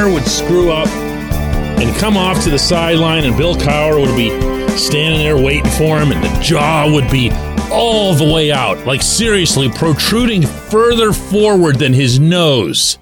would 0.00 0.26
screw 0.26 0.72
up 0.72 0.88
and 0.88 1.94
come 1.96 2.16
off 2.16 2.42
to 2.44 2.50
the 2.50 2.58
sideline, 2.58 3.24
and 3.24 3.36
Bill 3.36 3.54
Cowher 3.54 4.00
would 4.00 4.16
be 4.16 4.30
standing 4.76 5.20
there 5.20 5.36
waiting 5.36 5.70
for 5.72 6.00
him, 6.00 6.10
and 6.12 6.24
the 6.24 6.42
jaw 6.42 6.90
would 6.90 7.10
be 7.10 7.30
all 7.70 8.14
the 8.14 8.32
way 8.32 8.50
out, 8.50 8.86
like 8.86 9.02
seriously 9.02 9.68
protruding 9.68 10.42
further 10.42 11.12
forward 11.12 11.76
than 11.76 11.92
his 11.92 12.18
nose. 12.18 12.98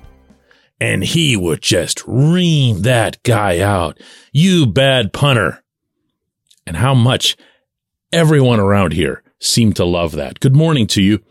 And 0.81 1.05
he 1.05 1.37
would 1.37 1.63
just 1.63 2.03
ream 2.07 2.83
that 2.83 3.23
guy 3.23 3.61
out. 3.61 4.01
You 4.33 4.67
bad 4.67 5.13
punter. 5.13 5.63
And 6.67 6.77
how 6.77 6.95
much 6.95 7.37
everyone 8.13 8.59
around 8.59 8.95
here 8.95 9.23
seemed 9.39 9.77
to 9.77 9.85
love 9.85 10.13
that. 10.13 10.41
Good 10.41 10.57
morning 10.57 10.89
to 10.89 11.03
you. 11.03 11.23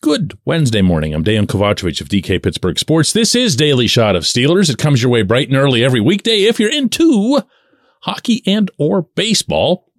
Good 0.00 0.38
Wednesday 0.44 0.80
morning. 0.80 1.12
I'm 1.12 1.24
Dejan 1.24 1.46
Kovacevic 1.46 2.00
of 2.00 2.08
DK 2.08 2.40
Pittsburgh 2.40 2.78
Sports. 2.78 3.12
This 3.12 3.34
is 3.34 3.56
Daily 3.56 3.88
Shot 3.88 4.14
of 4.14 4.22
Steelers. 4.22 4.70
It 4.70 4.78
comes 4.78 5.02
your 5.02 5.10
way 5.10 5.22
bright 5.22 5.48
and 5.48 5.56
early 5.56 5.84
every 5.84 6.00
weekday 6.00 6.44
if 6.44 6.60
you're 6.60 6.72
into 6.72 7.40
hockey 8.02 8.40
and 8.46 8.70
or 8.78 9.02
baseball. 9.16 9.90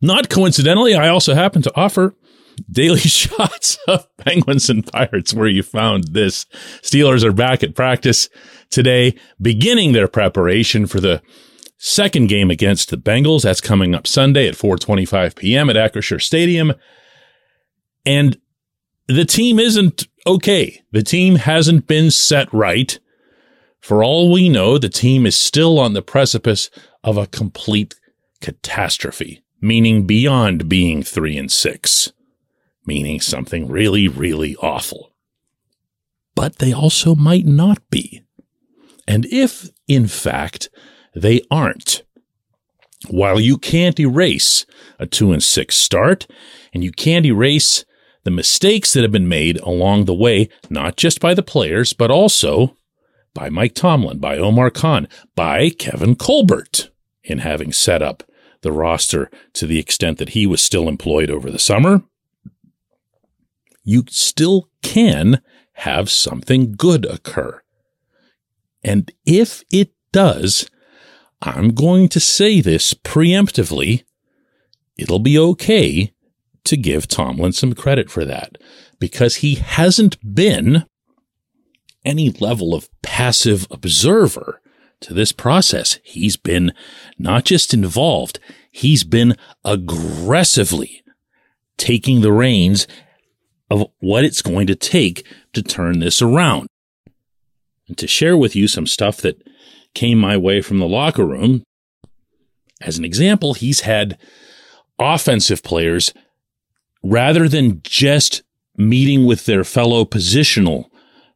Not 0.00 0.28
coincidentally, 0.28 0.94
I 0.94 1.08
also 1.08 1.34
happen 1.34 1.60
to 1.62 1.72
offer 1.74 2.14
daily 2.70 3.00
shots 3.00 3.78
of 3.88 4.06
Penguins 4.16 4.70
and 4.70 4.86
Pirates 4.86 5.34
where 5.34 5.48
you 5.48 5.64
found 5.64 6.12
this. 6.12 6.46
Steelers 6.80 7.24
are 7.24 7.32
back 7.32 7.64
at 7.64 7.74
practice 7.74 8.28
today, 8.70 9.16
beginning 9.42 9.90
their 9.90 10.06
preparation 10.06 10.86
for 10.86 11.00
the 11.00 11.20
second 11.78 12.28
game 12.28 12.48
against 12.48 12.90
the 12.90 12.96
Bengals. 12.96 13.42
That's 13.42 13.60
coming 13.60 13.92
up 13.92 14.06
Sunday 14.06 14.46
at 14.46 14.54
4:25 14.54 15.34
p.m. 15.34 15.68
at 15.68 15.74
Acrisure 15.74 16.22
Stadium. 16.22 16.74
And 18.06 18.39
the 19.14 19.24
team 19.24 19.58
isn't 19.58 20.06
okay. 20.26 20.82
The 20.92 21.02
team 21.02 21.36
hasn't 21.36 21.86
been 21.86 22.10
set 22.10 22.52
right. 22.52 22.98
For 23.80 24.04
all 24.04 24.30
we 24.30 24.48
know, 24.48 24.78
the 24.78 24.88
team 24.88 25.26
is 25.26 25.36
still 25.36 25.78
on 25.78 25.94
the 25.94 26.02
precipice 26.02 26.70
of 27.02 27.16
a 27.16 27.26
complete 27.26 27.98
catastrophe, 28.40 29.42
meaning 29.60 30.06
beyond 30.06 30.68
being 30.68 31.02
three 31.02 31.36
and 31.36 31.50
six, 31.50 32.12
meaning 32.86 33.20
something 33.20 33.68
really, 33.68 34.06
really 34.06 34.54
awful. 34.56 35.12
But 36.34 36.56
they 36.56 36.72
also 36.72 37.14
might 37.14 37.46
not 37.46 37.78
be. 37.90 38.22
And 39.08 39.26
if, 39.26 39.70
in 39.88 40.06
fact, 40.06 40.68
they 41.14 41.42
aren't, 41.50 42.02
while 43.08 43.40
you 43.40 43.56
can't 43.56 43.98
erase 43.98 44.66
a 44.98 45.06
two 45.06 45.32
and 45.32 45.42
six 45.42 45.76
start, 45.76 46.26
and 46.72 46.84
you 46.84 46.92
can't 46.92 47.26
erase 47.26 47.84
the 48.24 48.30
mistakes 48.30 48.92
that 48.92 49.02
have 49.02 49.12
been 49.12 49.28
made 49.28 49.58
along 49.60 50.04
the 50.04 50.14
way, 50.14 50.48
not 50.68 50.96
just 50.96 51.20
by 51.20 51.34
the 51.34 51.42
players, 51.42 51.92
but 51.92 52.10
also 52.10 52.76
by 53.34 53.48
Mike 53.48 53.74
Tomlin, 53.74 54.18
by 54.18 54.36
Omar 54.36 54.70
Khan, 54.70 55.08
by 55.34 55.70
Kevin 55.70 56.14
Colbert 56.14 56.90
in 57.22 57.38
having 57.38 57.72
set 57.72 58.02
up 58.02 58.22
the 58.62 58.72
roster 58.72 59.30
to 59.54 59.66
the 59.66 59.78
extent 59.78 60.18
that 60.18 60.30
he 60.30 60.46
was 60.46 60.62
still 60.62 60.88
employed 60.88 61.30
over 61.30 61.50
the 61.50 61.58
summer. 61.58 62.02
You 63.82 64.04
still 64.08 64.68
can 64.82 65.40
have 65.74 66.10
something 66.10 66.72
good 66.72 67.06
occur. 67.06 67.62
And 68.82 69.10
if 69.24 69.62
it 69.72 69.92
does, 70.12 70.68
I'm 71.40 71.70
going 71.70 72.08
to 72.10 72.20
say 72.20 72.60
this 72.60 72.92
preemptively. 72.92 74.04
It'll 74.96 75.18
be 75.18 75.38
okay 75.38 76.12
to 76.64 76.76
give 76.76 77.08
Tomlin 77.08 77.52
some 77.52 77.74
credit 77.74 78.10
for 78.10 78.24
that 78.24 78.58
because 78.98 79.36
he 79.36 79.56
hasn't 79.56 80.16
been 80.34 80.84
any 82.04 82.30
level 82.30 82.74
of 82.74 82.88
passive 83.02 83.66
observer 83.70 84.60
to 85.00 85.14
this 85.14 85.32
process. 85.32 85.98
He's 86.02 86.36
been 86.36 86.72
not 87.18 87.44
just 87.44 87.74
involved, 87.74 88.38
he's 88.70 89.04
been 89.04 89.36
aggressively 89.64 91.02
taking 91.76 92.20
the 92.20 92.32
reins 92.32 92.86
of 93.70 93.86
what 94.00 94.24
it's 94.24 94.42
going 94.42 94.66
to 94.66 94.74
take 94.74 95.26
to 95.52 95.62
turn 95.62 96.00
this 96.00 96.20
around. 96.20 96.68
And 97.88 97.96
to 97.98 98.06
share 98.06 98.36
with 98.36 98.54
you 98.54 98.68
some 98.68 98.86
stuff 98.86 99.18
that 99.18 99.42
came 99.94 100.18
my 100.18 100.36
way 100.36 100.60
from 100.60 100.78
the 100.78 100.86
locker 100.86 101.26
room. 101.26 101.62
As 102.80 102.98
an 102.98 103.04
example, 103.04 103.54
he's 103.54 103.80
had 103.80 104.18
offensive 104.98 105.62
players 105.62 106.12
rather 107.02 107.48
than 107.48 107.80
just 107.82 108.42
meeting 108.76 109.26
with 109.26 109.46
their 109.46 109.64
fellow 109.64 110.04
positional 110.04 110.86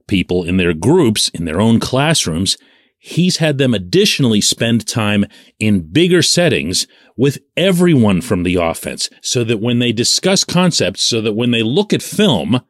people 0.07 0.45
in 0.45 0.57
their 0.57 0.75
groups, 0.75 1.29
in 1.31 1.45
their 1.45 1.61
own 1.61 1.81
classrooms, 1.81 2.57
he's 2.99 3.37
had 3.39 3.59
them 3.59 3.75
additionally 3.75 4.41
spend 4.41 4.87
time 4.87 5.25
in 5.59 5.81
bigger 5.93 6.23
settings 6.23 6.87
with 7.17 7.39
everyone 7.57 8.21
from 8.21 8.43
the 8.43 8.57
offense 8.57 9.11
so 9.23 9.45
that 9.45 9.61
when 9.61 9.79
they 9.79 9.93
discuss 9.93 10.45
concepts, 10.45 11.03
so 11.03 11.21
that 11.21 11.35
when 11.35 11.51
they 11.51 11.63
look 11.63 11.93
at 11.93 12.03
film, 12.03 12.61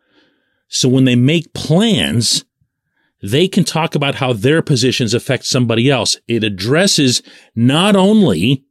so 0.69 0.89
when 0.89 1.05
they 1.05 1.17
make 1.17 1.55
plans, 1.55 2.45
they 3.23 3.49
can 3.49 3.65
talk 3.65 3.95
about 3.95 4.17
how 4.17 4.33
their 4.33 4.61
positions 4.61 5.15
affect 5.15 5.47
somebody 5.47 5.89
else. 5.89 6.17
It 6.29 6.45
addresses 6.45 7.23
not 7.55 7.97
only 7.97 8.65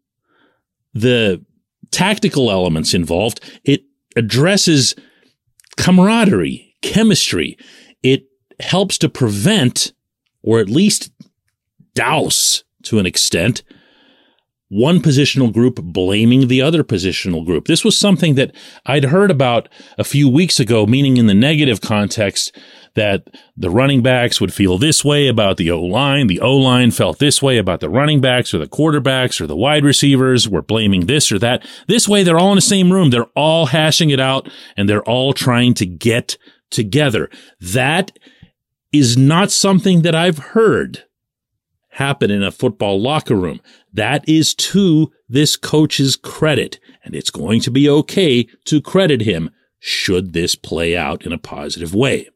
the 0.94 1.44
tactical 1.91 2.51
elements 2.51 2.94
involved, 2.94 3.40
it 3.63 3.84
addresses 4.16 4.96
camaraderie, 5.78 6.75
chemistry. 6.81 7.57
It 8.01 8.25
helps 8.59 8.97
to 9.00 9.09
prevent, 9.09 9.94
or 10.41 10.59
at 10.59 10.69
least 10.69 11.12
douse 11.96 12.63
to 12.84 13.00
an 13.00 13.06
extent, 13.06 13.63
one 14.73 15.00
positional 15.00 15.53
group 15.53 15.75
blaming 15.81 16.47
the 16.47 16.61
other 16.61 16.84
positional 16.84 17.45
group. 17.45 17.66
This 17.66 17.85
was 17.85 17.97
something 17.97 18.35
that 18.35 18.56
I'd 18.85 19.06
heard 19.06 19.29
about 19.29 19.69
a 19.97 20.03
few 20.03 20.28
weeks 20.28 20.59
ago, 20.59 20.85
meaning 20.88 21.17
in 21.17 21.28
the 21.28 21.34
negative 21.34 21.79
context 21.79 22.57
that 22.95 23.28
the 23.56 23.69
running 23.69 24.01
backs 24.01 24.41
would 24.41 24.53
feel 24.53 24.78
this 24.78 25.06
way 25.06 25.28
about 25.28 25.57
the 25.57 25.69
O 25.69 25.81
line. 25.81 26.28
The 26.28 26.39
O 26.39 26.56
line 26.56 26.91
felt 26.91 27.19
this 27.19 27.41
way 27.41 27.57
about 27.57 27.79
the 27.79 27.89
running 27.89 28.19
backs 28.19 28.53
or 28.53 28.57
the 28.57 28.67
quarterbacks 28.67 29.39
or 29.39 29.47
the 29.47 29.56
wide 29.56 29.84
receivers 29.84 30.50
were 30.50 30.61
blaming 30.61 31.05
this 31.05 31.31
or 31.31 31.38
that. 31.40 31.66
This 31.88 32.07
way, 32.07 32.23
they're 32.23 32.40
all 32.40 32.51
in 32.51 32.57
the 32.57 32.61
same 32.61 32.91
room. 32.91 33.11
They're 33.11 33.29
all 33.35 33.67
hashing 33.67 34.09
it 34.09 34.19
out 34.19 34.50
and 34.75 34.90
they're 34.90 35.03
all 35.03 35.34
trying 35.34 35.75
to 35.75 35.85
get 35.85 36.38
together. 36.72 37.29
That 37.59 38.17
is 38.91 39.17
not 39.17 39.51
something 39.51 40.01
that 40.01 40.16
I've 40.16 40.38
heard 40.40 41.03
happen 41.94 42.31
in 42.31 42.44
a 42.44 42.52
football 42.52 43.02
locker 43.02 43.36
room. 43.36 43.62
That 43.92 44.28
is 44.28 44.54
to 44.56 45.12
this 45.28 45.56
coach's 45.56 46.16
credit, 46.16 46.80
and 47.04 47.16
it's 47.16 47.30
going 47.30 47.62
to 47.62 47.72
be 47.72 47.90
okay 47.90 48.44
to 48.66 48.81
credit 48.81 49.22
him 49.22 49.50
should 49.80 50.34
this 50.34 50.56
play 50.56 50.96
out 50.96 51.26
in 51.26 51.34
a 51.34 51.38
positive 51.38 51.94
way. 51.94 52.30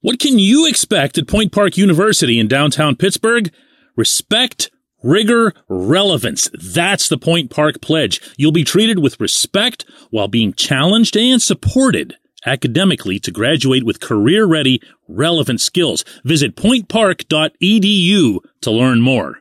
What 0.00 0.18
can 0.18 0.38
you 0.38 0.66
expect 0.66 1.18
at 1.18 1.28
Point 1.28 1.52
Park 1.52 1.76
University 1.76 2.38
in 2.38 2.48
downtown 2.48 2.96
Pittsburgh? 2.96 3.52
Respect, 3.96 4.70
rigor, 5.02 5.52
relevance. 5.68 6.48
That's 6.54 7.08
the 7.08 7.18
Point 7.18 7.50
Park 7.50 7.82
pledge. 7.82 8.20
You'll 8.38 8.50
be 8.50 8.64
treated 8.64 9.00
with 9.00 9.20
respect 9.20 9.84
while 10.10 10.28
being 10.28 10.54
challenged 10.54 11.16
and 11.16 11.40
supported 11.40 12.16
academically 12.46 13.18
to 13.20 13.30
graduate 13.30 13.84
with 13.84 14.00
career 14.00 14.46
ready, 14.46 14.80
relevant 15.08 15.60
skills. 15.60 16.04
Visit 16.24 16.56
pointpark.edu 16.56 18.38
to 18.60 18.70
learn 18.70 19.00
more. 19.00 19.38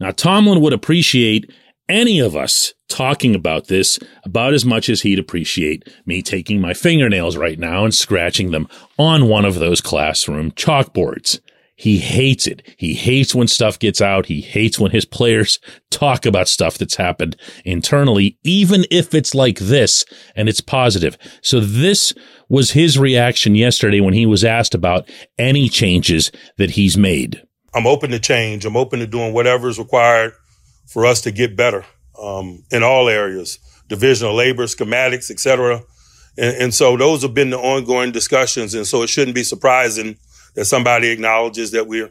Now, 0.00 0.12
Tomlin 0.12 0.60
would 0.60 0.72
appreciate 0.72 1.50
any 1.88 2.20
of 2.20 2.36
us 2.36 2.74
talking 2.88 3.34
about 3.34 3.66
this 3.68 3.98
about 4.24 4.54
as 4.54 4.64
much 4.64 4.88
as 4.88 5.02
he'd 5.02 5.18
appreciate 5.18 5.88
me 6.06 6.22
taking 6.22 6.60
my 6.60 6.74
fingernails 6.74 7.36
right 7.36 7.58
now 7.58 7.84
and 7.84 7.94
scratching 7.94 8.50
them 8.50 8.68
on 8.98 9.28
one 9.28 9.44
of 9.44 9.56
those 9.56 9.80
classroom 9.80 10.50
chalkboards. 10.52 11.40
He 11.78 11.98
hates 11.98 12.48
it. 12.48 12.74
He 12.76 12.92
hates 12.92 13.36
when 13.36 13.46
stuff 13.46 13.78
gets 13.78 14.00
out. 14.00 14.26
He 14.26 14.40
hates 14.40 14.80
when 14.80 14.90
his 14.90 15.04
players 15.04 15.60
talk 15.92 16.26
about 16.26 16.48
stuff 16.48 16.76
that's 16.76 16.96
happened 16.96 17.36
internally, 17.64 18.36
even 18.42 18.84
if 18.90 19.14
it's 19.14 19.32
like 19.32 19.60
this 19.60 20.04
and 20.34 20.48
it's 20.48 20.60
positive. 20.60 21.16
So 21.40 21.60
this 21.60 22.12
was 22.48 22.72
his 22.72 22.98
reaction 22.98 23.54
yesterday 23.54 24.00
when 24.00 24.12
he 24.12 24.26
was 24.26 24.44
asked 24.44 24.74
about 24.74 25.08
any 25.38 25.68
changes 25.68 26.32
that 26.56 26.70
he's 26.70 26.98
made. 26.98 27.40
I'm 27.72 27.86
open 27.86 28.10
to 28.10 28.18
change. 28.18 28.64
I'm 28.64 28.76
open 28.76 28.98
to 28.98 29.06
doing 29.06 29.32
whatever 29.32 29.68
is 29.68 29.78
required 29.78 30.32
for 30.88 31.06
us 31.06 31.20
to 31.22 31.30
get 31.30 31.56
better 31.56 31.84
um, 32.20 32.64
in 32.72 32.82
all 32.82 33.08
areas, 33.08 33.60
division 33.86 34.26
of 34.26 34.34
labor, 34.34 34.64
schematics, 34.64 35.30
etc. 35.30 35.82
And, 36.36 36.56
and 36.56 36.74
so 36.74 36.96
those 36.96 37.22
have 37.22 37.34
been 37.34 37.50
the 37.50 37.58
ongoing 37.58 38.10
discussions. 38.10 38.74
And 38.74 38.84
so 38.84 39.04
it 39.04 39.10
shouldn't 39.10 39.36
be 39.36 39.44
surprising 39.44 40.18
that 40.54 40.66
somebody 40.66 41.08
acknowledges 41.08 41.72
that 41.72 41.86
we're 41.86 42.10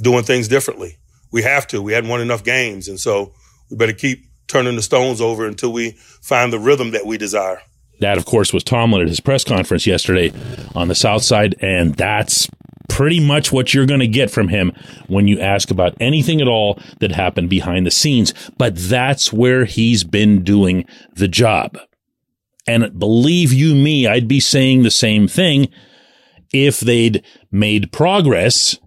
doing 0.00 0.24
things 0.24 0.48
differently. 0.48 0.98
We 1.30 1.42
have 1.42 1.66
to. 1.68 1.80
We 1.80 1.92
hadn't 1.92 2.10
won 2.10 2.20
enough 2.20 2.44
games. 2.44 2.88
And 2.88 3.00
so 3.00 3.34
we 3.70 3.76
better 3.76 3.92
keep 3.92 4.24
turning 4.48 4.76
the 4.76 4.82
stones 4.82 5.20
over 5.20 5.46
until 5.46 5.72
we 5.72 5.92
find 6.20 6.52
the 6.52 6.58
rhythm 6.58 6.90
that 6.90 7.06
we 7.06 7.16
desire. 7.16 7.60
That, 8.00 8.18
of 8.18 8.24
course, 8.24 8.52
was 8.52 8.64
Tomlin 8.64 9.02
at 9.02 9.08
his 9.08 9.20
press 9.20 9.44
conference 9.44 9.86
yesterday 9.86 10.32
on 10.74 10.88
the 10.88 10.94
South 10.94 11.22
Side. 11.22 11.54
And 11.60 11.94
that's 11.94 12.48
pretty 12.88 13.20
much 13.20 13.50
what 13.52 13.72
you're 13.72 13.86
going 13.86 14.00
to 14.00 14.06
get 14.06 14.30
from 14.30 14.48
him 14.48 14.72
when 15.06 15.26
you 15.26 15.40
ask 15.40 15.70
about 15.70 15.94
anything 16.00 16.40
at 16.40 16.48
all 16.48 16.78
that 17.00 17.12
happened 17.12 17.48
behind 17.48 17.86
the 17.86 17.90
scenes. 17.90 18.34
But 18.58 18.76
that's 18.76 19.32
where 19.32 19.64
he's 19.64 20.04
been 20.04 20.44
doing 20.44 20.84
the 21.14 21.28
job. 21.28 21.78
And 22.66 22.98
believe 22.98 23.52
you 23.52 23.74
me, 23.74 24.06
I'd 24.06 24.28
be 24.28 24.40
saying 24.40 24.82
the 24.82 24.90
same 24.90 25.26
thing 25.26 25.68
if 26.52 26.80
they'd 26.80 27.22
made 27.50 27.92
progress 27.92 28.78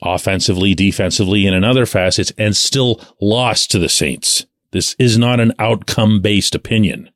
offensively, 0.00 0.74
defensively, 0.74 1.46
in 1.46 1.64
other 1.64 1.86
facets 1.86 2.32
and 2.38 2.56
still 2.56 3.00
lost 3.20 3.70
to 3.70 3.78
the 3.78 3.88
Saints. 3.88 4.46
This 4.70 4.96
is 4.98 5.18
not 5.18 5.40
an 5.40 5.52
outcome 5.58 6.20
based 6.20 6.54
opinion. 6.54 7.10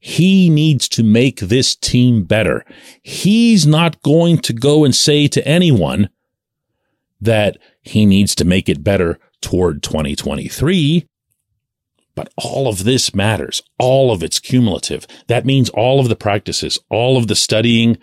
He 0.00 0.48
needs 0.48 0.88
to 0.90 1.02
make 1.02 1.40
this 1.40 1.74
team 1.74 2.24
better. 2.24 2.64
He's 3.02 3.66
not 3.66 4.02
going 4.02 4.38
to 4.38 4.52
go 4.52 4.84
and 4.84 4.94
say 4.94 5.26
to 5.28 5.46
anyone 5.46 6.10
that 7.20 7.58
he 7.80 8.06
needs 8.06 8.34
to 8.36 8.44
make 8.44 8.68
it 8.68 8.84
better 8.84 9.18
toward 9.40 9.82
2023. 9.82 11.06
But 12.14 12.32
all 12.36 12.68
of 12.68 12.84
this 12.84 13.14
matters. 13.14 13.62
All 13.78 14.10
of 14.10 14.22
it's 14.22 14.40
cumulative. 14.40 15.06
That 15.28 15.46
means 15.46 15.68
all 15.70 16.00
of 16.00 16.08
the 16.08 16.16
practices, 16.16 16.78
all 16.90 17.16
of 17.16 17.28
the 17.28 17.36
studying, 17.36 17.98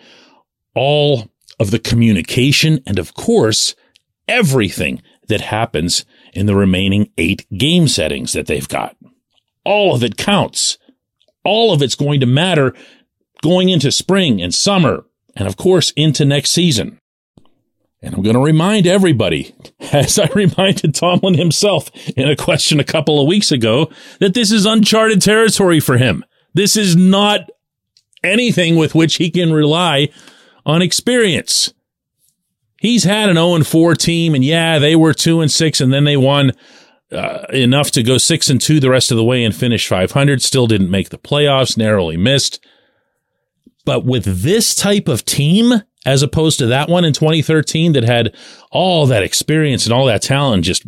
all 0.75 1.30
of 1.60 1.72
the 1.72 1.80
communication, 1.80 2.81
and 2.86 3.00
of 3.00 3.13
course, 3.13 3.75
everything 4.27 5.01
that 5.27 5.42
happens 5.42 6.06
in 6.33 6.45
the 6.45 6.56
remaining 6.56 7.10
eight 7.18 7.45
game 7.57 7.88
settings 7.88 8.33
that 8.33 8.48
they've 8.48 8.68
got. 8.68 8.95
All 9.63 9.95
of 9.95 10.04
it 10.04 10.18
counts. 10.18 10.77
All 11.44 11.74
of 11.74 11.81
it's 11.81 11.95
going 11.95 12.19
to 12.19 12.25
matter 12.25 12.74
going 13.42 13.69
into 13.69 13.92
spring 13.92 14.42
and 14.42 14.54
summer, 14.54 15.06
and 15.36 15.48
of 15.48 15.57
course, 15.57 15.92
into 15.92 16.25
next 16.25 16.51
season. 16.51 17.00
And 18.01 18.13
I'm 18.13 18.21
going 18.21 18.36
to 18.36 18.42
remind 18.42 18.86
everybody, 18.86 19.54
as 19.92 20.19
I 20.19 20.28
reminded 20.36 20.94
Tomlin 20.94 21.36
himself 21.36 21.89
in 22.16 22.30
a 22.30 22.36
question 22.36 22.80
a 22.80 22.83
couple 22.83 23.19
of 23.19 23.28
weeks 23.28 23.51
ago, 23.51 23.89
that 24.19 24.33
this 24.33 24.51
is 24.51 24.66
uncharted 24.66 25.21
territory 25.21 25.80
for 25.80 25.98
him. 25.98 26.24
This 26.54 26.78
is 26.78 26.95
not 26.95 27.50
anything 28.24 28.75
with 28.75 28.95
which 28.95 29.16
he 29.16 29.30
can 29.30 29.54
rely 29.54 30.10
on 30.65 30.81
experience. 30.81 31.73
He's 32.79 33.03
had 33.03 33.29
an 33.29 33.35
0 33.35 33.63
4 33.63 33.95
team, 33.95 34.35
and 34.35 34.44
yeah, 34.44 34.79
they 34.79 34.95
were 34.95 35.13
2 35.13 35.41
and 35.41 35.51
6, 35.51 35.81
and 35.81 35.94
then 35.94 36.03
they 36.03 36.17
won 36.17 36.51
uh, 37.12 37.45
enough 37.51 37.91
to 37.91 38.03
go 38.03 38.17
6 38.17 38.50
and 38.50 38.59
2 38.59 38.79
the 38.79 38.89
rest 38.89 39.12
of 39.12 39.17
the 39.17 39.23
way 39.23 39.44
and 39.44 39.56
finish 39.56 39.88
500. 39.88 40.41
Still 40.41 40.67
didn't 40.67 40.91
make 40.91 41.09
the 41.09 41.17
playoffs, 41.17 41.77
narrowly 41.77 42.17
missed. 42.17 42.63
But 43.85 44.06
with 44.06 44.44
this 44.44 44.75
type 44.75 45.07
of 45.07 45.25
team, 45.25 45.83
as 46.06 46.21
opposed 46.21 46.59
to 46.59 46.68
that 46.68 46.89
one 46.89 47.06
in 47.06 47.13
2013 47.13 47.94
that 47.94 48.03
had 48.03 48.35
all 48.71 49.06
that 49.07 49.23
experience 49.23 49.85
and 49.85 49.94
all 49.94 50.06
that 50.06 50.21
talent 50.21 50.63
just 50.63 50.85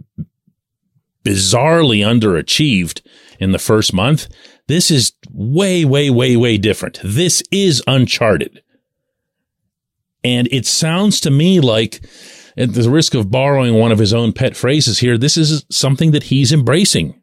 bizarrely 1.23 1.99
underachieved 1.99 3.01
in 3.39 3.51
the 3.51 3.59
first 3.59 3.93
month, 3.93 4.27
this 4.67 4.89
is 4.91 5.13
way, 5.31 5.85
way, 5.85 6.09
way, 6.09 6.35
way 6.35 6.57
different. 6.57 6.99
This 7.03 7.43
is 7.51 7.83
uncharted. 7.87 8.61
And 10.27 10.49
it 10.51 10.65
sounds 10.65 11.21
to 11.21 11.31
me 11.31 11.61
like, 11.61 12.01
at 12.57 12.73
the 12.73 12.89
risk 12.89 13.13
of 13.13 13.31
borrowing 13.31 13.75
one 13.75 13.93
of 13.93 13.99
his 13.99 14.13
own 14.13 14.33
pet 14.33 14.57
phrases 14.57 14.99
here, 14.99 15.17
this 15.17 15.37
is 15.37 15.65
something 15.69 16.11
that 16.11 16.23
he's 16.23 16.51
embracing. 16.51 17.21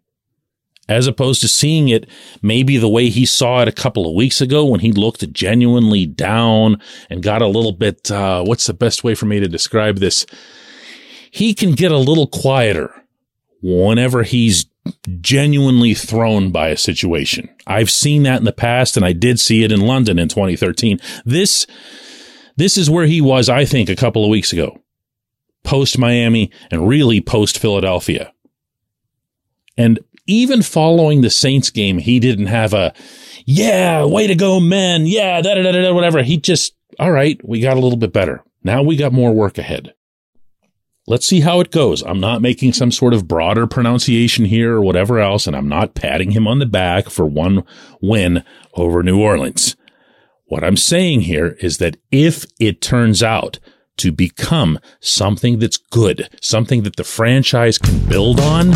As 0.89 1.07
opposed 1.07 1.43
to 1.43 1.49
seeing 1.49 1.89
it 1.89 2.09
maybe 2.41 2.79
the 2.79 2.89
way 2.89 3.11
he 3.11 3.27
saw 3.27 3.61
it 3.61 3.69
a 3.69 3.73
couple 3.73 4.07
of 4.07 4.15
weeks 4.15 4.41
ago 4.41 4.65
when 4.65 4.81
he 4.81 4.93
looked 4.93 5.31
genuinely 5.33 6.07
down 6.07 6.81
and 7.11 7.23
got 7.23 7.43
a 7.43 7.47
little 7.47 7.73
bit, 7.73 8.11
uh, 8.11 8.43
what's 8.43 8.67
the 8.67 8.75
best 8.75 9.05
way 9.05 9.15
for 9.15 9.27
me 9.27 9.41
to 9.41 9.49
describe 9.49 9.97
this? 9.97 10.25
He 11.31 11.53
can 11.53 11.73
get 11.73 11.93
a 11.93 11.99
little 11.99 12.27
quieter 12.27 12.95
whenever 13.63 14.23
he's 14.23 14.67
genuinely 15.21 15.95
thrown 15.95 16.51
by 16.51 16.69
a 16.69 16.77
situation. 16.77 17.49
I've 17.67 17.91
seen 17.91 18.23
that 18.25 18.39
in 18.39 18.45
the 18.45 18.53
past 18.53 18.97
and 18.97 19.05
I 19.05 19.13
did 19.13 19.41
see 19.41 19.63
it 19.65 19.73
in 19.73 19.81
London 19.81 20.19
in 20.19 20.29
2013. 20.29 21.01
This, 21.25 21.67
this 22.57 22.77
is 22.79 22.91
where 22.91 23.07
he 23.07 23.21
was, 23.21 23.49
I 23.49 23.65
think, 23.65 23.89
a 23.89 23.97
couple 23.97 24.25
of 24.25 24.31
weeks 24.31 24.53
ago, 24.53 24.81
post 25.63 25.99
Miami 25.99 26.51
and 26.71 26.89
really 26.89 27.21
post 27.21 27.59
Philadelphia. 27.59 28.33
And 29.77 29.99
even 30.27 30.63
following 30.63 31.21
the 31.21 31.31
Saints 31.31 31.71
game, 31.71 31.99
he 31.99 32.21
didn't 32.21 32.47
have 32.47 32.73
a, 32.73 32.95
yeah, 33.45 34.05
way 34.05 34.27
to 34.27 34.35
go, 34.35 34.61
men. 34.61 35.07
Yeah, 35.07 35.41
da 35.43 35.55
da 35.55 35.63
da 35.63 35.73
da, 35.73 35.93
whatever. 35.93 36.23
He 36.23 36.37
just, 36.37 36.75
all 36.99 37.13
right, 37.13 37.41
we 37.47 37.61
got 37.61 37.77
a 37.77 37.81
little 37.81 37.99
bit 37.99 38.13
better. 38.13 38.43
Now 38.63 38.83
we 38.83 38.97
got 38.97 39.13
more 39.13 39.33
work 39.33 39.59
ahead. 39.59 39.95
Let's 41.07 41.27
see 41.27 41.41
how 41.41 41.61
it 41.61 41.71
goes. 41.71 42.03
I'm 42.03 42.21
not 42.21 42.41
making 42.41 42.73
some 42.73 42.91
sort 42.91 43.13
of 43.13 43.29
broader 43.29 43.67
pronunciation 43.67 44.47
here 44.47 44.73
or 44.73 44.81
whatever 44.81 45.19
else, 45.19 45.47
and 45.47 45.55
I'm 45.55 45.69
not 45.69 45.95
patting 45.95 46.31
him 46.31 46.49
on 46.49 46.61
the 46.61 46.67
back 46.67 47.11
for 47.11 47.27
one 47.27 47.65
win 48.01 48.43
over 48.73 49.03
New 49.03 49.21
Orleans. 49.21 49.77
What 50.47 50.63
I'm 50.63 50.77
saying 50.77 51.23
here 51.23 51.57
is 51.61 51.79
that 51.79 51.97
if 52.11 52.45
it 52.61 52.83
turns 52.83 53.23
out 53.23 53.59
to 53.97 54.13
become 54.13 54.79
something 55.01 55.59
that's 55.59 55.79
good, 55.79 56.29
something 56.43 56.83
that 56.83 56.97
the 56.97 57.05
franchise 57.05 57.79
can 57.79 57.99
build 58.07 58.41
on, 58.41 58.73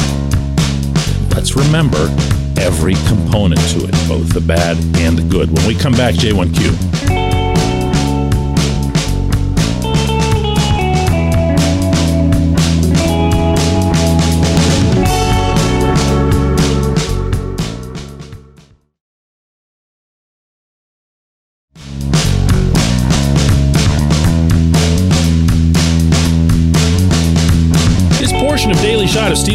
let's 1.34 1.56
remember 1.56 2.08
every 2.56 2.94
component 3.06 3.60
to 3.72 3.84
it, 3.84 4.08
both 4.08 4.32
the 4.32 4.40
bad 4.40 4.78
and 4.96 5.18
the 5.18 5.28
good. 5.28 5.50
When 5.50 5.66
we 5.66 5.74
come 5.74 5.92
back, 5.92 6.14
J1Q. 6.14 7.27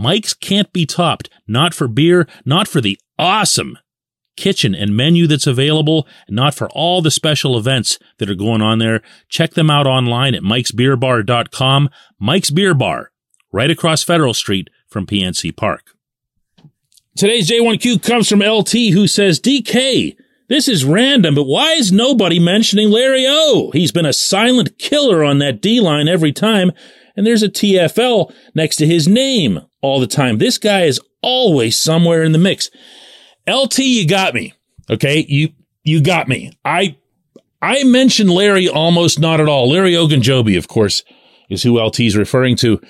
Mike's 0.00 0.32
can't 0.32 0.72
be 0.72 0.86
topped, 0.86 1.28
not 1.46 1.74
for 1.74 1.86
beer, 1.86 2.26
not 2.46 2.66
for 2.66 2.80
the 2.80 2.98
awesome 3.18 3.76
kitchen 4.36 4.74
and 4.74 4.96
menu 4.96 5.26
that's 5.26 5.46
available, 5.46 6.08
not 6.26 6.54
for 6.54 6.70
all 6.70 7.02
the 7.02 7.10
special 7.10 7.58
events 7.58 7.98
that 8.16 8.30
are 8.30 8.34
going 8.34 8.62
on 8.62 8.78
there. 8.78 9.02
Check 9.28 9.52
them 9.52 9.68
out 9.68 9.86
online 9.86 10.34
at 10.34 10.42
mikesbeerbar.com. 10.42 11.90
Mike's 12.18 12.50
Beer 12.50 12.72
Bar, 12.72 13.12
right 13.52 13.70
across 13.70 14.02
Federal 14.02 14.32
Street 14.32 14.70
from 14.88 15.06
PNC 15.06 15.54
Park. 15.54 15.90
Today's 17.14 17.50
J1Q 17.50 18.02
comes 18.02 18.26
from 18.26 18.40
LT 18.40 18.72
who 18.94 19.06
says, 19.06 19.38
DK, 19.38 20.16
this 20.48 20.66
is 20.66 20.84
random, 20.84 21.34
but 21.34 21.44
why 21.44 21.72
is 21.74 21.92
nobody 21.92 22.38
mentioning 22.38 22.90
Larry 22.90 23.26
O? 23.28 23.70
He's 23.72 23.92
been 23.92 24.06
a 24.06 24.14
silent 24.14 24.78
killer 24.78 25.22
on 25.22 25.38
that 25.38 25.60
D 25.60 25.80
line 25.80 26.08
every 26.08 26.32
time, 26.32 26.72
and 27.20 27.26
there's 27.26 27.42
a 27.42 27.50
TFL 27.50 28.32
next 28.54 28.76
to 28.76 28.86
his 28.86 29.06
name 29.06 29.60
all 29.82 30.00
the 30.00 30.06
time. 30.06 30.38
This 30.38 30.56
guy 30.56 30.84
is 30.84 30.98
always 31.20 31.76
somewhere 31.76 32.22
in 32.22 32.32
the 32.32 32.38
mix. 32.38 32.70
LT, 33.46 33.80
you 33.80 34.08
got 34.08 34.32
me. 34.32 34.54
Okay. 34.88 35.26
You, 35.28 35.50
you 35.84 36.00
got 36.00 36.28
me. 36.28 36.50
I, 36.64 36.96
I 37.60 37.84
mentioned 37.84 38.30
Larry 38.30 38.70
almost 38.70 39.20
not 39.20 39.38
at 39.38 39.50
all. 39.50 39.68
Larry 39.68 39.92
Ogunjobi, 39.92 40.56
of 40.56 40.66
course, 40.66 41.04
is 41.50 41.62
who 41.62 41.78
LT 41.78 42.00
is 42.00 42.16
referring 42.16 42.56
to. 42.56 42.80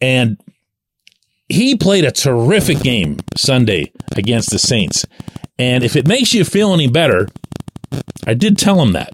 And 0.00 0.40
he 1.50 1.76
played 1.76 2.06
a 2.06 2.10
terrific 2.10 2.80
game 2.80 3.18
Sunday 3.36 3.92
against 4.16 4.48
the 4.48 4.58
Saints. 4.58 5.04
And 5.58 5.84
if 5.84 5.94
it 5.94 6.08
makes 6.08 6.32
you 6.32 6.46
feel 6.46 6.72
any 6.72 6.88
better, 6.88 7.28
I 8.26 8.34
did 8.34 8.58
tell 8.58 8.80
him 8.80 8.92
that 8.92 9.10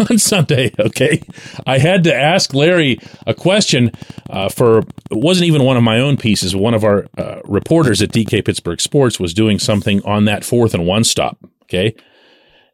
on 0.10 0.18
Sunday. 0.18 0.72
Okay. 0.78 1.22
I 1.66 1.78
had 1.78 2.04
to 2.04 2.14
ask 2.14 2.52
Larry 2.54 2.98
a 3.26 3.34
question 3.34 3.92
uh, 4.30 4.48
for, 4.48 4.78
it 4.78 4.86
wasn't 5.10 5.46
even 5.46 5.64
one 5.64 5.76
of 5.76 5.82
my 5.82 6.00
own 6.00 6.16
pieces. 6.16 6.56
One 6.56 6.74
of 6.74 6.84
our 6.84 7.06
uh, 7.16 7.40
reporters 7.44 8.02
at 8.02 8.10
DK 8.10 8.44
Pittsburgh 8.44 8.80
Sports 8.80 9.20
was 9.20 9.34
doing 9.34 9.58
something 9.58 10.02
on 10.04 10.24
that 10.24 10.44
fourth 10.44 10.74
and 10.74 10.86
one 10.86 11.04
stop. 11.04 11.38
Okay. 11.62 11.94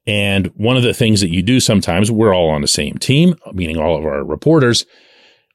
And 0.06 0.48
one 0.56 0.76
of 0.76 0.82
the 0.82 0.94
things 0.94 1.20
that 1.20 1.30
you 1.30 1.42
do 1.42 1.60
sometimes, 1.60 2.10
we're 2.10 2.34
all 2.34 2.50
on 2.50 2.60
the 2.60 2.68
same 2.68 2.98
team, 2.98 3.34
meaning 3.52 3.78
all 3.78 3.96
of 3.96 4.04
our 4.04 4.22
reporters. 4.22 4.84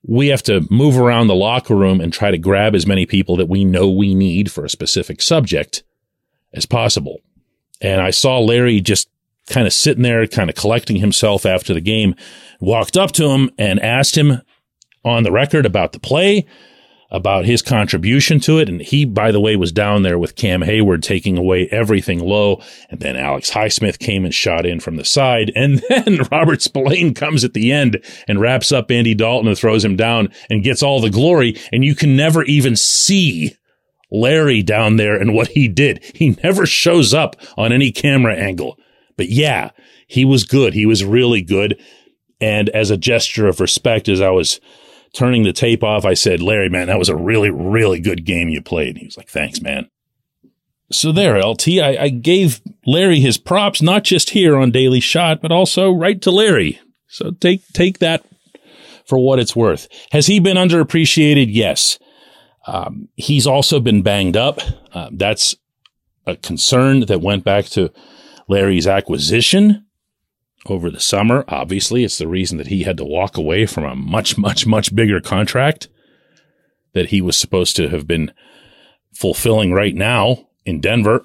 we 0.03 0.27
have 0.27 0.41
to 0.43 0.65
move 0.71 0.97
around 0.97 1.27
the 1.27 1.35
locker 1.35 1.75
room 1.75 1.99
and 2.01 2.11
try 2.13 2.31
to 2.31 2.37
grab 2.37 2.73
as 2.73 2.87
many 2.87 3.05
people 3.05 3.35
that 3.35 3.49
we 3.49 3.65
know 3.65 3.89
we 3.89 4.15
need 4.15 4.51
for 4.51 4.63
a 4.65 4.69
specific 4.69 5.21
subject 5.21 5.83
as 6.53 6.65
possible. 6.65 7.19
And 7.81 8.01
I 8.01 8.09
saw 8.09 8.39
Larry 8.39 8.81
just 8.81 9.09
kind 9.49 9.67
of 9.67 9.73
sitting 9.73 10.03
there, 10.03 10.25
kind 10.27 10.49
of 10.49 10.55
collecting 10.55 10.97
himself 10.97 11.45
after 11.45 11.73
the 11.73 11.81
game, 11.81 12.15
walked 12.59 12.95
up 12.95 13.11
to 13.13 13.29
him 13.29 13.49
and 13.57 13.79
asked 13.79 14.17
him 14.17 14.41
on 15.03 15.23
the 15.23 15.31
record 15.31 15.65
about 15.65 15.91
the 15.91 15.99
play, 15.99 16.45
about 17.11 17.45
his 17.45 17.61
contribution 17.61 18.39
to 18.41 18.59
it. 18.59 18.69
And 18.69 18.81
he, 18.81 19.05
by 19.05 19.31
the 19.31 19.39
way, 19.39 19.55
was 19.55 19.71
down 19.71 20.03
there 20.03 20.19
with 20.19 20.35
Cam 20.35 20.61
Heyward 20.61 21.01
taking 21.01 21.37
away 21.37 21.67
everything 21.71 22.19
low. 22.19 22.61
And 22.89 22.99
then 22.99 23.15
Alex 23.15 23.49
Highsmith 23.51 23.97
came 23.99 24.25
and 24.25 24.33
shot 24.33 24.65
in 24.65 24.79
from 24.79 24.95
the 24.95 25.05
side. 25.05 25.51
And 25.55 25.81
then 25.89 26.19
Robert 26.31 26.61
Spillane 26.61 27.13
comes 27.13 27.43
at 27.43 27.53
the 27.53 27.71
end 27.71 28.03
and 28.27 28.39
wraps 28.39 28.71
up 28.71 28.91
Andy 28.91 29.15
Dalton 29.15 29.47
and 29.47 29.57
throws 29.57 29.83
him 29.83 29.95
down 29.95 30.29
and 30.49 30.63
gets 30.63 30.83
all 30.83 31.01
the 31.01 31.09
glory. 31.09 31.59
And 31.71 31.83
you 31.83 31.95
can 31.95 32.15
never 32.15 32.43
even 32.43 32.75
see 32.75 33.55
Larry 34.11 34.61
down 34.61 34.97
there 34.97 35.15
and 35.15 35.33
what 35.33 35.49
he 35.49 35.67
did. 35.67 36.03
He 36.15 36.37
never 36.43 36.65
shows 36.65 37.13
up 37.13 37.35
on 37.57 37.71
any 37.71 37.91
camera 37.91 38.35
angle. 38.35 38.77
But 39.19 39.27
yeah, 39.27 39.71
he 40.07 40.23
was 40.23 40.45
good. 40.45 40.73
He 40.73 40.85
was 40.85 41.03
really 41.03 41.41
good. 41.41 41.77
And 42.39 42.69
as 42.69 42.89
a 42.89 42.95
gesture 42.95 43.49
of 43.49 43.59
respect, 43.59 44.07
as 44.07 44.21
I 44.21 44.29
was 44.29 44.61
turning 45.11 45.43
the 45.43 45.51
tape 45.51 45.83
off, 45.83 46.05
I 46.05 46.13
said, 46.13 46.41
Larry, 46.41 46.69
man, 46.69 46.87
that 46.87 46.97
was 46.97 47.09
a 47.09 47.17
really, 47.17 47.49
really 47.49 47.99
good 47.99 48.23
game 48.23 48.47
you 48.47 48.61
played. 48.61 48.91
And 48.91 48.99
he 48.99 49.07
was 49.07 49.17
like, 49.17 49.27
thanks, 49.27 49.59
man. 49.59 49.89
So 50.89 51.11
there, 51.11 51.37
LT, 51.37 51.67
I, 51.67 51.97
I 51.99 52.07
gave 52.07 52.61
Larry 52.85 53.19
his 53.19 53.37
props, 53.37 53.81
not 53.81 54.05
just 54.05 54.29
here 54.29 54.55
on 54.55 54.71
Daily 54.71 55.01
Shot, 55.01 55.41
but 55.41 55.51
also 55.51 55.91
right 55.91 56.21
to 56.21 56.31
Larry. 56.31 56.79
So 57.09 57.31
take, 57.31 57.67
take 57.73 57.99
that 57.99 58.23
for 59.05 59.19
what 59.19 59.39
it's 59.39 59.53
worth. 59.53 59.89
Has 60.13 60.27
he 60.27 60.39
been 60.39 60.55
underappreciated? 60.55 61.47
Yes. 61.49 61.99
Um, 62.65 63.09
he's 63.17 63.45
also 63.45 63.81
been 63.81 64.01
banged 64.01 64.37
up. 64.37 64.61
Uh, 64.93 65.09
that's 65.11 65.57
a 66.25 66.37
concern 66.37 67.01
that 67.01 67.19
went 67.19 67.43
back 67.43 67.65
to 67.65 67.91
Larry's 68.49 68.87
acquisition 68.87 69.85
over 70.65 70.89
the 70.89 70.99
summer. 70.99 71.45
Obviously, 71.47 72.03
it's 72.03 72.17
the 72.17 72.27
reason 72.27 72.57
that 72.57 72.67
he 72.67 72.83
had 72.83 72.97
to 72.97 73.05
walk 73.05 73.37
away 73.37 73.65
from 73.65 73.85
a 73.85 73.95
much, 73.95 74.37
much, 74.37 74.65
much 74.65 74.93
bigger 74.93 75.21
contract 75.21 75.87
that 76.93 77.09
he 77.09 77.21
was 77.21 77.37
supposed 77.37 77.75
to 77.75 77.89
have 77.89 78.07
been 78.07 78.33
fulfilling 79.13 79.71
right 79.71 79.95
now 79.95 80.47
in 80.65 80.81
Denver. 80.81 81.23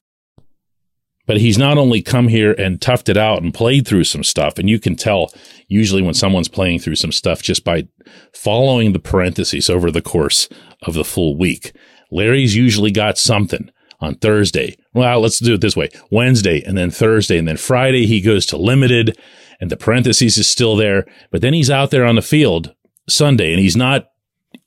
But 1.27 1.39
he's 1.39 1.57
not 1.57 1.79
only 1.79 2.03
come 2.03 2.29
here 2.29 2.53
and 2.53 2.79
toughed 2.79 3.09
it 3.09 3.17
out 3.17 3.43
and 3.43 3.55
played 3.55 3.89
through 3.89 4.05
some 4.05 4.23
stuff, 4.23 4.59
and 4.59 4.69
you 4.69 4.79
can 4.79 4.95
tell 4.95 5.33
usually 5.67 6.03
when 6.03 6.13
someone's 6.13 6.49
playing 6.49 6.81
through 6.81 6.97
some 6.97 7.13
stuff 7.13 7.43
just 7.43 7.65
by 7.65 7.89
following 8.35 8.93
the 8.93 8.99
parentheses 8.99 9.71
over 9.71 9.91
the 9.91 10.03
course 10.03 10.51
of 10.83 10.93
the 10.93 11.05
full 11.05 11.39
week. 11.39 11.73
Larry's 12.11 12.55
usually 12.55 12.91
got 12.91 13.17
something 13.17 13.71
on 14.05 14.17
Thursday. 14.17 14.77
Well, 14.93 15.21
let's 15.21 15.39
do 15.39 15.55
it 15.55 15.61
this 15.61 15.77
way. 15.77 15.89
Wednesday 16.11 16.63
and 16.63 16.77
then 16.77 16.91
Thursday 16.91 17.39
and 17.39 17.49
then 17.49 17.57
Friday 17.57 18.07
he 18.07 18.21
goes 18.21 18.47
to 18.47 18.57
limited 18.57 19.19
and 19.61 19.71
the 19.71 19.77
parentheses 19.77 20.39
is 20.39 20.47
still 20.47 20.77
there, 20.77 21.07
but 21.31 21.41
then 21.41 21.55
he's 21.55 21.71
out 21.71 21.91
there 21.91 22.05
on 22.05 22.17
the 22.17 22.23
field 22.23 22.75
Sunday 23.09 23.53
and 23.53 23.61
he's 23.61 23.77
not, 23.77 24.07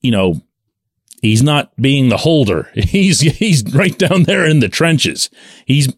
you 0.02 0.12
know, 0.12 0.42
he's 1.22 1.44
not 1.44 1.76
being 1.78 2.10
the 2.10 2.18
holder. 2.18 2.70
He's, 2.76 3.22
he's 3.22 3.64
right 3.74 3.98
down 3.98 4.24
there 4.24 4.46
in 4.46 4.60
the 4.60 4.70
trenches. 4.70 5.30
He's 5.66 5.94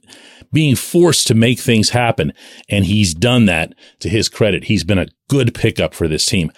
being 0.52 0.76
forced 0.76 1.28
to 1.28 1.36
make 1.36 1.60
things 1.60 1.90
happen. 1.90 2.34
And 2.70 2.86
he's 2.86 3.14
done 3.14 3.46
that 3.46 3.74
to 4.00 4.10
his 4.10 4.30
credit. 4.30 4.66
He's 4.66 4.84
been 4.84 4.98
a 4.98 5.08
good 5.28 5.54
pickup 5.54 5.94
for 5.94 6.08
this 6.08 6.26
team. 6.26 6.52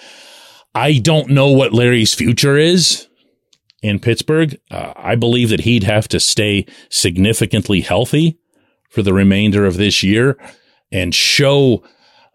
I 0.73 0.99
don't 0.99 1.29
know 1.29 1.51
what 1.51 1.73
Larry's 1.73 2.13
future 2.13 2.57
is 2.57 3.07
in 3.81 3.99
Pittsburgh. 3.99 4.59
Uh, 4.69 4.93
I 4.95 5.15
believe 5.15 5.49
that 5.49 5.61
he'd 5.61 5.83
have 5.83 6.07
to 6.09 6.19
stay 6.19 6.65
significantly 6.89 7.81
healthy 7.81 8.39
for 8.89 9.01
the 9.01 9.13
remainder 9.13 9.65
of 9.65 9.77
this 9.77 10.03
year 10.03 10.37
and 10.91 11.15
show, 11.15 11.83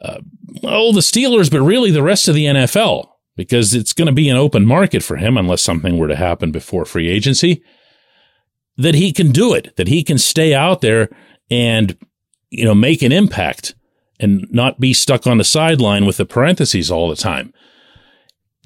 uh, 0.00 0.19
the 0.62 1.00
Steelers, 1.00 1.50
but 1.50 1.61
really 1.61 1.91
the 1.91 2.03
rest 2.03 2.29
of 2.29 2.35
the 2.35 2.47
NFL, 2.47 3.09
because 3.37 3.75
it's 3.75 3.93
going 3.93 4.07
to 4.07 4.12
be 4.12 4.29
an 4.29 4.37
open 4.37 4.65
market 4.65 5.03
for 5.03 5.17
him 5.17 5.37
unless 5.37 5.62
something 5.62 5.99
were 5.99 6.09
to 6.09 6.17
happen 6.17 6.50
before 6.50 6.85
free 6.85 7.09
agency, 7.09 7.62
that 8.76 8.95
he 8.95 9.12
can 9.12 9.33
do 9.33 9.55
it, 9.55 9.75
that 9.76 9.88
he 9.88 10.03
can 10.03 10.19
stay 10.19 10.55
out 10.55 10.81
there 10.81 11.09
and, 11.50 11.97
you 12.50 12.65
know, 12.65 12.75
make 12.75 13.03
an 13.03 13.12
impact 13.12 13.75
and 14.19 14.47
not 14.50 14.81
be 14.81 14.95
stuck 14.95 15.26
on 15.26 15.38
the 15.38 15.45
sideline 15.45 16.07
with 16.07 16.17
the 16.17 16.25
parentheses 16.25 16.91
all 16.91 17.09
the 17.09 17.17
time 17.17 17.53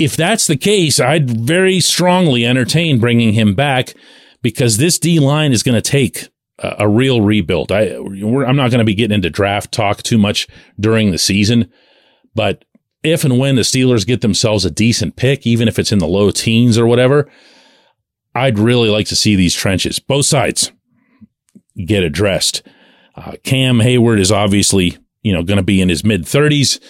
if 0.00 0.16
that's 0.16 0.46
the 0.46 0.56
case, 0.56 0.98
I'd 0.98 1.30
very 1.30 1.80
strongly 1.80 2.46
entertain 2.46 2.98
bringing 2.98 3.34
him 3.34 3.54
back 3.54 3.94
because 4.42 4.78
this 4.78 4.98
D 4.98 5.20
line 5.20 5.52
is 5.52 5.62
going 5.62 5.80
to 5.80 5.90
take 5.90 6.28
a, 6.58 6.76
a, 6.80 6.88
real 6.88 7.20
rebuild. 7.20 7.70
I, 7.70 7.94
I'm 7.94 8.56
not 8.56 8.70
going 8.70 8.78
to 8.78 8.84
be 8.84 8.94
getting 8.94 9.14
into 9.14 9.30
draft 9.30 9.72
talk 9.72 10.02
too 10.02 10.18
much 10.18 10.48
during 10.78 11.10
the 11.10 11.18
season, 11.18 11.70
but 12.34 12.64
if 13.02 13.24
and 13.24 13.38
when 13.38 13.56
the 13.56 13.62
Steelers 13.62 14.06
get 14.06 14.20
themselves 14.20 14.64
a 14.64 14.70
decent 14.70 15.16
pick, 15.16 15.46
even 15.46 15.68
if 15.68 15.78
it's 15.78 15.92
in 15.92 15.98
the 15.98 16.06
low 16.06 16.30
teens 16.30 16.78
or 16.78 16.86
whatever, 16.86 17.30
I'd 18.34 18.58
really 18.58 18.88
like 18.88 19.06
to 19.08 19.16
see 19.16 19.36
these 19.36 19.54
trenches, 19.54 19.98
both 19.98 20.26
sides, 20.26 20.72
get 21.86 22.02
addressed. 22.02 22.62
Uh, 23.16 23.32
Cam 23.42 23.78
Heyward 23.78 24.20
is 24.20 24.30
obviously, 24.30 24.98
you 25.22 25.32
know, 25.32 25.42
going 25.42 25.56
to 25.56 25.62
be 25.62 25.80
in 25.80 25.88
his 25.88 26.04
mid 26.04 26.22
30s 26.22 26.80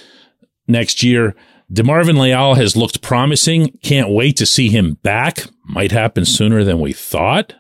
next 0.67 1.02
year. 1.02 1.35
DeMarvin 1.72 2.18
Leal 2.20 2.54
has 2.54 2.76
looked 2.76 3.00
promising. 3.00 3.78
Can't 3.82 4.10
wait 4.10 4.36
to 4.38 4.46
see 4.46 4.70
him 4.70 4.94
back. 5.02 5.46
Might 5.64 5.92
happen 5.92 6.24
sooner 6.24 6.64
than 6.64 6.80
we 6.80 6.92
thought, 6.92 7.54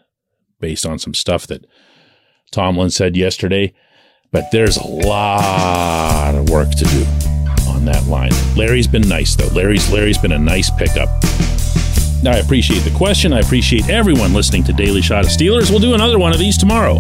based 0.58 0.84
on 0.84 0.98
some 0.98 1.14
stuff 1.14 1.46
that 1.46 1.64
Tomlin 2.50 2.90
said 2.90 3.16
yesterday. 3.16 3.72
But 4.32 4.50
there's 4.50 4.76
a 4.76 4.86
lot 4.86 6.34
of 6.34 6.50
work 6.50 6.70
to 6.70 6.84
do 6.84 7.04
on 7.68 7.84
that 7.84 8.04
line. 8.08 8.32
Larry's 8.56 8.88
been 8.88 9.08
nice 9.08 9.36
though. 9.36 9.48
Larry's 9.48 9.90
Larry's 9.92 10.18
been 10.18 10.32
a 10.32 10.38
nice 10.38 10.70
pickup. 10.70 11.08
I 12.26 12.38
appreciate 12.44 12.80
the 12.80 12.94
question. 12.96 13.32
I 13.32 13.40
appreciate 13.40 13.88
everyone 13.88 14.34
listening 14.34 14.64
to 14.64 14.72
Daily 14.72 15.02
Shot 15.02 15.24
of 15.24 15.30
Steelers. 15.30 15.70
We'll 15.70 15.78
do 15.78 15.94
another 15.94 16.18
one 16.18 16.32
of 16.32 16.38
these 16.38 16.58
tomorrow. 16.58 16.98